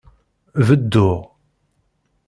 [0.67, 1.19] Bedduɣ.